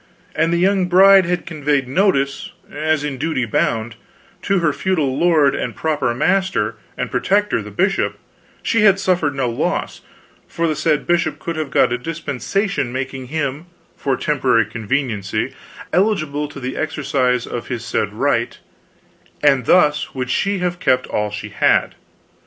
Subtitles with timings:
[0.35, 3.97] An the young bride had conveyed notice, as in duty bound,
[4.41, 8.17] to her feudal lord and proper master and protector the bishop,
[8.63, 10.01] she had suffered no loss,
[10.47, 15.53] for the said bishop could have got a dispensation making him, for temporary conveniency,
[15.93, 18.57] eligible to the exercise of his said right,
[19.43, 21.93] and thus would she have kept all she had.